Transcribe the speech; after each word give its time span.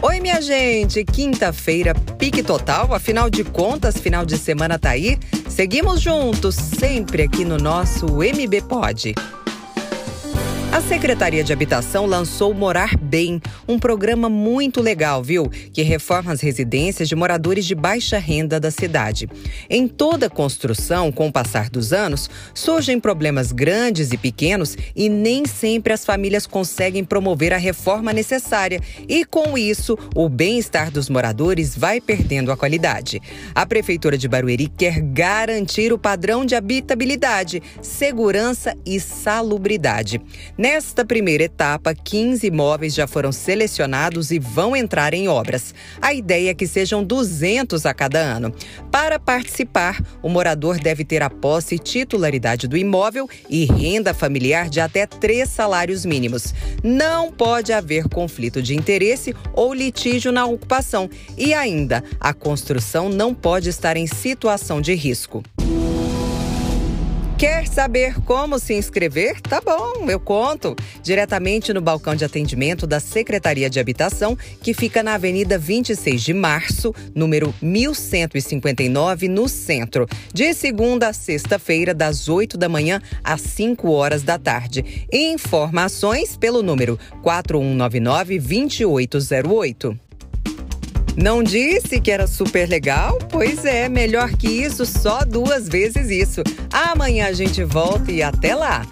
Oi, 0.00 0.20
minha 0.20 0.40
gente! 0.40 1.04
Quinta-feira, 1.04 1.92
pique 1.92 2.40
total. 2.40 2.94
Afinal 2.94 3.28
de 3.28 3.42
contas, 3.42 3.98
final 3.98 4.24
de 4.24 4.38
semana 4.38 4.78
tá 4.78 4.90
aí. 4.90 5.18
Seguimos 5.48 6.00
juntos, 6.00 6.54
sempre 6.54 7.24
aqui 7.24 7.44
no 7.44 7.56
nosso 7.56 8.06
MB 8.06 8.62
Pod. 8.68 9.12
A 10.70 10.82
Secretaria 10.82 11.42
de 11.42 11.50
Habitação 11.50 12.04
lançou 12.04 12.52
Morar 12.52 12.94
Bem, 12.98 13.40
um 13.66 13.78
programa 13.78 14.28
muito 14.28 14.82
legal, 14.82 15.22
viu? 15.22 15.48
Que 15.48 15.82
reforma 15.82 16.30
as 16.30 16.42
residências 16.42 17.08
de 17.08 17.16
moradores 17.16 17.64
de 17.64 17.74
baixa 17.74 18.18
renda 18.18 18.60
da 18.60 18.70
cidade. 18.70 19.26
Em 19.70 19.88
toda 19.88 20.28
construção, 20.28 21.10
com 21.10 21.28
o 21.28 21.32
passar 21.32 21.70
dos 21.70 21.94
anos, 21.94 22.28
surgem 22.52 23.00
problemas 23.00 23.50
grandes 23.50 24.12
e 24.12 24.18
pequenos 24.18 24.76
e 24.94 25.08
nem 25.08 25.46
sempre 25.46 25.94
as 25.94 26.04
famílias 26.04 26.46
conseguem 26.46 27.02
promover 27.02 27.54
a 27.54 27.58
reforma 27.58 28.12
necessária. 28.12 28.80
E 29.08 29.24
com 29.24 29.56
isso, 29.56 29.98
o 30.14 30.28
bem-estar 30.28 30.90
dos 30.90 31.08
moradores 31.08 31.74
vai 31.74 31.98
perdendo 31.98 32.52
a 32.52 32.56
qualidade. 32.58 33.22
A 33.54 33.64
Prefeitura 33.64 34.18
de 34.18 34.28
Barueri 34.28 34.68
quer 34.68 35.00
garantir 35.00 35.94
o 35.94 35.98
padrão 35.98 36.44
de 36.44 36.54
habitabilidade, 36.54 37.62
segurança 37.80 38.76
e 38.84 39.00
salubridade. 39.00 40.20
Nesta 40.58 41.04
primeira 41.04 41.44
etapa, 41.44 41.94
15 41.94 42.44
imóveis 42.44 42.92
já 42.92 43.06
foram 43.06 43.30
selecionados 43.30 44.32
e 44.32 44.40
vão 44.40 44.74
entrar 44.74 45.14
em 45.14 45.28
obras. 45.28 45.72
A 46.02 46.12
ideia 46.12 46.50
é 46.50 46.54
que 46.54 46.66
sejam 46.66 47.04
200 47.04 47.86
a 47.86 47.94
cada 47.94 48.18
ano. 48.18 48.52
Para 48.90 49.20
participar, 49.20 50.02
o 50.20 50.28
morador 50.28 50.80
deve 50.80 51.04
ter 51.04 51.22
a 51.22 51.30
posse 51.30 51.76
e 51.76 51.78
titularidade 51.78 52.66
do 52.66 52.76
imóvel 52.76 53.30
e 53.48 53.66
renda 53.66 54.12
familiar 54.12 54.68
de 54.68 54.80
até 54.80 55.06
três 55.06 55.48
salários 55.48 56.04
mínimos. 56.04 56.52
Não 56.82 57.30
pode 57.30 57.72
haver 57.72 58.08
conflito 58.08 58.60
de 58.60 58.74
interesse 58.74 59.36
ou 59.52 59.72
litígio 59.72 60.32
na 60.32 60.44
ocupação. 60.44 61.08
E 61.36 61.54
ainda, 61.54 62.02
a 62.18 62.34
construção 62.34 63.08
não 63.08 63.32
pode 63.32 63.68
estar 63.68 63.96
em 63.96 64.08
situação 64.08 64.80
de 64.80 64.92
risco. 64.94 65.44
Quer 67.38 67.68
saber 67.68 68.20
como 68.22 68.58
se 68.58 68.74
inscrever? 68.74 69.40
Tá 69.40 69.60
bom, 69.60 70.10
eu 70.10 70.18
conto. 70.18 70.74
Diretamente 71.04 71.72
no 71.72 71.80
balcão 71.80 72.16
de 72.16 72.24
atendimento 72.24 72.84
da 72.84 72.98
Secretaria 72.98 73.70
de 73.70 73.78
Habitação, 73.78 74.36
que 74.60 74.74
fica 74.74 75.04
na 75.04 75.14
Avenida 75.14 75.56
26 75.56 76.20
de 76.20 76.34
Março, 76.34 76.92
número 77.14 77.54
1159, 77.62 79.28
no 79.28 79.48
centro. 79.48 80.08
De 80.34 80.52
segunda 80.52 81.10
a 81.10 81.12
sexta-feira, 81.12 81.94
das 81.94 82.28
8 82.28 82.58
da 82.58 82.68
manhã 82.68 83.00
às 83.22 83.40
5 83.42 83.88
horas 83.88 84.24
da 84.24 84.36
tarde. 84.36 85.06
Informações 85.12 86.36
pelo 86.36 86.60
número 86.60 86.98
4199 87.22 88.40
2808. 88.40 90.07
Não 91.20 91.42
disse 91.42 92.00
que 92.00 92.12
era 92.12 92.28
super 92.28 92.68
legal? 92.68 93.18
Pois 93.30 93.64
é, 93.64 93.88
melhor 93.88 94.30
que 94.30 94.46
isso, 94.46 94.86
só 94.86 95.24
duas 95.24 95.68
vezes 95.68 96.10
isso. 96.10 96.42
Amanhã 96.72 97.26
a 97.26 97.32
gente 97.32 97.64
volta 97.64 98.12
e 98.12 98.22
até 98.22 98.54
lá! 98.54 98.86